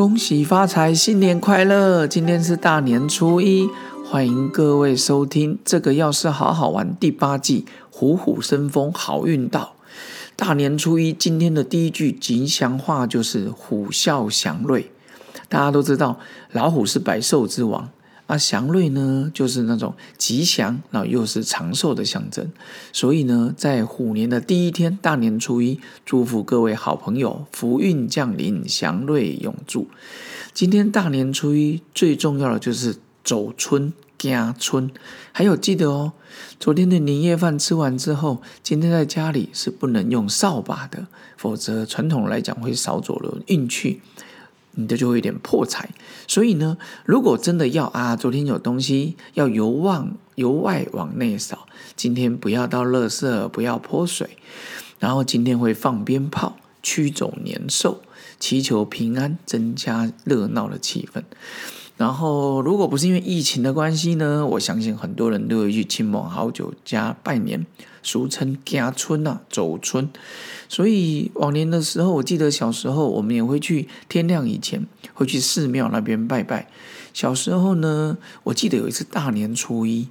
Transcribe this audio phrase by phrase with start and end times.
[0.00, 2.06] 恭喜发财，新年快乐！
[2.06, 3.68] 今天是大年初一，
[4.02, 9.74] 欢迎各位收听这个要是好好玩第八季，虎虎生风，好运到。
[10.36, 14.90] 大年初一，今天的第一句吉祥话就是虎啸祥瑞。
[15.50, 16.18] 大家都知道，
[16.52, 17.90] 老虎是百兽之王。
[18.30, 22.48] 啊，祥瑞呢，就是那种吉祥，然后又是长寿的象征。
[22.92, 29.88] 所以呢，在虎年的第一天，大年初一，祝福各位好朋友福运降临，祥瑞永驻。
[30.54, 34.88] 今天大年初一最重要的就是走春、家春，
[35.32, 36.12] 还有记得哦，
[36.60, 44.00] 昨天的年夜饭吃完之后，今天在家里是不能用扫把的，否则传统来讲会少走了运气。
[44.72, 45.90] 你的就会有点破财，
[46.28, 51.66] 所以呢，如果真的要啊，昨天有东西要由望由外往内扫，
[51.96, 54.38] 今天不要到垃圾，不要泼水，
[54.98, 58.00] 然后今天会放鞭炮，驱走年兽，
[58.38, 61.22] 祈求平安，增加热闹的气氛。
[62.00, 67.66] 然后，如果不是因为疫情的关系呢，我相信很多人都会去亲朋好友家拜年，
[68.02, 70.08] 俗称家春呐，走春。
[70.66, 76.70] 所以往年的时候，我记得小时候我们也会去天亮以前会去寺庙那边拜拜。
[77.12, 80.08] 小时候呢，我记得有一次大年初一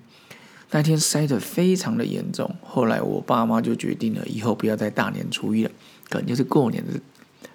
[0.69, 5.71] 那天塞得非常的严重，后来我爸妈就决定了以后不要在大年初一了，
[6.07, 6.99] 可能就是过年的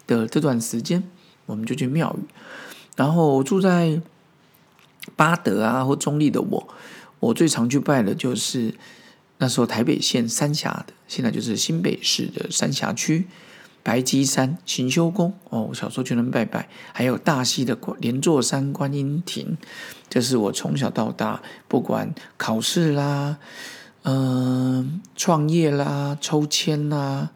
[0.08, 1.04] 的这段时间，
[1.46, 2.24] 我们就去庙宇，
[2.96, 4.02] 然后住在。
[5.16, 6.68] 巴德啊，或中立的我，
[7.20, 8.74] 我最常去拜的就是
[9.38, 13.26] 那时候台北县三峡的，现在就是新北市的三峡区
[13.82, 15.62] 白鸡山行修宫哦。
[15.68, 19.56] 我小时候就能拜拜，还有大溪的连座山观音亭，
[20.08, 23.38] 这是我从小到大不管考试啦、
[24.02, 27.30] 嗯创业啦、抽签啦、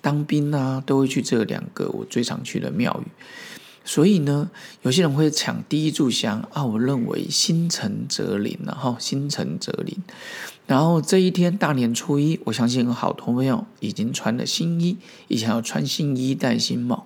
[0.00, 3.10] 当兵啦，都会去这两个我最常去的庙宇。
[3.90, 4.48] 所以呢，
[4.82, 6.64] 有些人会抢第一炷香啊。
[6.64, 10.00] 我认为心诚则灵然后，心诚则灵。
[10.68, 14.96] 然后这一天大年初一，我相信好多朋友已经穿了新衣，
[15.26, 17.04] 以前要穿新衣戴新帽，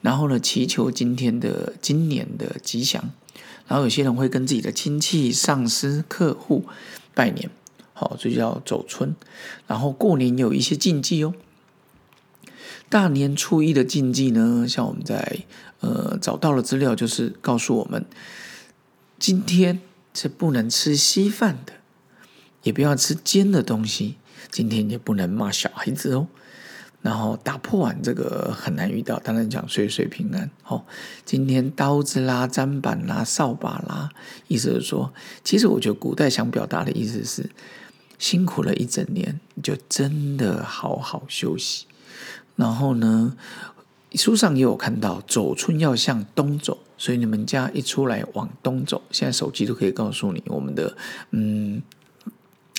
[0.00, 3.10] 然后呢祈求今天的今年的吉祥。
[3.68, 6.64] 然后有些人会跟自己的亲戚、上司、客户
[7.12, 7.50] 拜年，
[7.92, 9.14] 好，这叫走春。
[9.66, 11.34] 然后过年有一些禁忌哦。
[12.88, 15.44] 大年初一的禁忌呢，像我们在
[15.80, 18.04] 呃找到了资料，就是告诉我们，
[19.18, 19.80] 今天
[20.12, 21.72] 是不能吃稀饭的，
[22.62, 24.16] 也不要吃煎的东西，
[24.50, 26.28] 今天也不能骂小孩子哦。
[27.02, 30.50] 然后打破碗这个很难遇到，当然讲岁岁平安。
[30.66, 30.84] 哦，
[31.26, 34.08] 今天刀子啦、砧板啦、扫把啦，
[34.48, 35.12] 意思是说，
[35.42, 37.50] 其实我觉得古代想表达的意思是，
[38.18, 41.84] 辛苦了一整年，就真的好好休息。
[42.56, 43.36] 然后呢，
[44.14, 50.96] 书上也有看到，走春要向东走，所以你们家一出来往东走，现在手机都可以告诉你，我们的
[51.30, 51.82] 嗯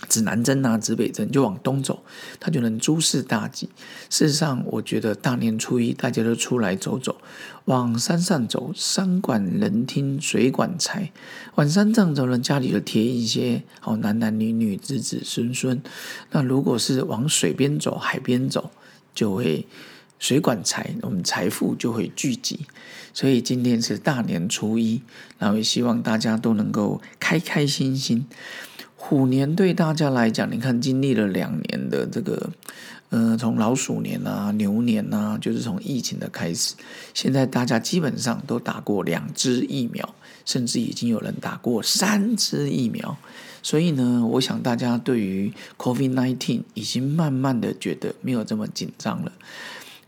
[0.07, 2.03] 指南针啊、指北针就往东走，
[2.39, 3.69] 它就能诸事大吉。
[4.09, 7.17] 事实上，我觉得大年初一大家都出来走走，
[7.65, 11.11] 往山上走，山管人听，水管财。
[11.55, 15.81] 往山上走呢，家里就贴一些好男男女女、子子孙孙。
[16.31, 18.71] 那如果是往水边走、海边走，
[19.15, 19.65] 就会
[20.19, 22.67] 水管财，我们财富就会聚集。
[23.13, 25.01] 所以今天是大年初一，
[25.39, 28.27] 然后也希望大家都能够开开心心。
[29.07, 32.49] 虎年对大家来讲，你看经历了两年的这个，
[33.11, 36.73] 呃，从老鼠年啊、牛年啊，就是从疫情的开始，
[37.13, 43.15] 现在大家基本上都打过两支疫苗，甚至已经有人打过三支疫苗。
[43.61, 49.31] 所以呢，我想大家对于 COVID-19 已经慢慢的觉得没有这么紧张了。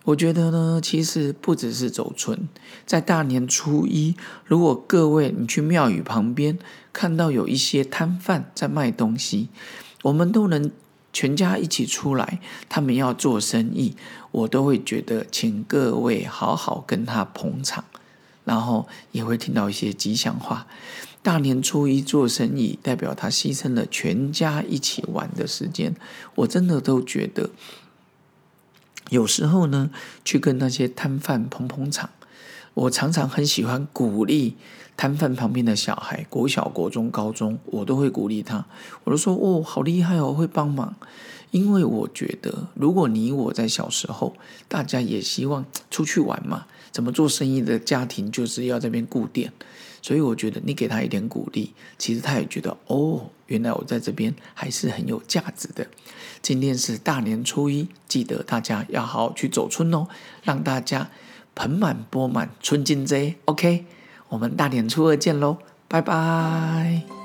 [0.08, 2.48] 我觉得呢，其实不只是走春，
[2.86, 6.58] 在大年初一，如果各位你去庙宇旁边
[6.94, 9.50] 看到有一些摊贩在卖东西，
[10.04, 10.72] 我们都能
[11.12, 12.40] 全家一起出来，
[12.70, 13.98] 他们要做生意，
[14.32, 17.84] 我都会觉得请各位好好跟他捧场，
[18.46, 20.68] 然后也会听到一些吉祥话。
[21.22, 25.94] 大年初一做生意，代表他牺牲了全家一起玩的时间。
[26.36, 27.50] 我真的都觉得，
[29.10, 29.90] 有时候呢，
[30.26, 32.10] 去跟那些摊贩捧捧场。
[32.74, 34.56] 我常常很喜欢鼓励
[34.96, 38.66] 摊贩旁边的小孩，国小、国中、高中，我都会鼓励他。
[39.04, 40.96] 我都说：“哦，好厉害哦，会帮忙。”
[41.50, 44.36] 因为我觉得，如果你我在小时候，
[44.68, 49.54] 大家也希望出去玩嘛，怎么做生意的家庭就是要这边顾店。
[50.02, 55.88] 所以我觉得你给他一点鼓励，其实他也觉得哦，原来我在这边还是很有价值的。
[56.42, 60.08] 今天是大年初一，记得大家要好好去走春哦，
[60.44, 61.10] 让大家
[61.56, 63.36] 盆满钵满，春进贼。
[63.46, 63.86] OK，
[64.30, 65.58] 我们大年初二见喽，
[65.88, 67.17] 拜拜。